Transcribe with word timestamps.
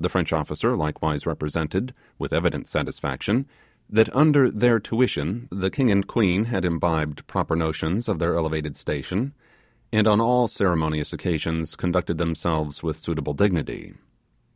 The 0.00 0.08
French 0.08 0.32
officer 0.32 0.74
likewise 0.74 1.28
represented, 1.28 1.94
with 2.18 2.32
evident 2.32 2.66
satisfaction, 2.66 3.46
that 3.88 4.12
under 4.12 4.50
their 4.50 4.80
tuition 4.80 5.46
the 5.52 5.70
king 5.70 5.92
and 5.92 6.04
queen 6.04 6.46
had 6.46 6.64
imbibed 6.64 7.24
proper 7.28 7.54
notions 7.54 8.08
of 8.08 8.18
their 8.18 8.34
elevated 8.34 8.76
station, 8.76 9.32
and 9.92 10.08
on 10.08 10.20
all 10.20 10.48
ceremonious 10.48 11.12
occasions 11.12 11.76
conducted 11.76 12.18
themselves 12.18 12.82
with 12.82 12.96
suitable 12.98 13.32
dignity. 13.34 13.94